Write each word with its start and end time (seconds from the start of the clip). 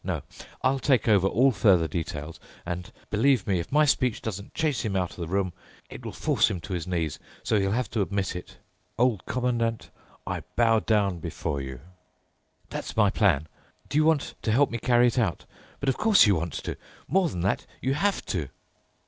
No. 0.03 0.23
I'll 0.63 0.79
take 0.79 1.07
over 1.07 1.27
all 1.27 1.51
further 1.51 1.87
details, 1.87 2.39
and, 2.65 2.91
believe 3.11 3.45
me, 3.45 3.59
if 3.59 3.71
my 3.71 3.85
speech 3.85 4.19
doesn't 4.19 4.55
chase 4.55 4.81
him 4.81 4.95
out 4.95 5.11
of 5.11 5.17
the 5.17 5.27
room, 5.27 5.53
it 5.91 6.03
will 6.03 6.11
force 6.11 6.49
him 6.49 6.59
to 6.61 6.73
his 6.73 6.87
knees, 6.87 7.19
so 7.43 7.59
he'll 7.59 7.69
have 7.73 7.87
to 7.91 8.01
admit 8.01 8.35
it: 8.35 8.57
'Old 8.97 9.23
Commandant, 9.27 9.91
I 10.25 10.41
bow 10.55 10.79
down 10.79 11.19
before 11.19 11.61
you.' 11.61 11.81
That's 12.71 12.97
my 12.97 13.11
plan. 13.11 13.47
Do 13.89 13.99
you 13.99 14.03
want 14.05 14.33
to 14.41 14.51
help 14.51 14.71
me 14.71 14.79
carry 14.79 15.05
it 15.05 15.19
out? 15.19 15.45
But, 15.79 15.87
of 15.87 15.97
course, 15.97 16.25
you 16.25 16.35
want 16.35 16.53
to. 16.53 16.75
More 17.07 17.29
than 17.29 17.41
that—you 17.41 17.93
have 17.93 18.25
to." 18.25 18.49